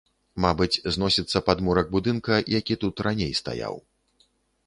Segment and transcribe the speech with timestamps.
[0.43, 3.75] Мабыць, зносіцца падмурак будынка, які тут раней стаяў.